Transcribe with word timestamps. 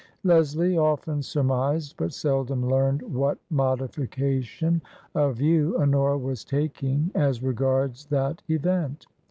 Leslie 0.23 0.75
often 0.79 1.21
surmised 1.21 1.95
but 1.95 2.11
seldom 2.11 2.67
learned 2.67 3.03
what 3.03 3.37
modification 3.51 4.81
of 5.13 5.37
view 5.37 5.77
Honora 5.79 6.17
was 6.17 6.43
taking 6.43 7.11
as 7.13 7.43
regards 7.43 8.07
that 8.07 8.41
event. 8.49 9.05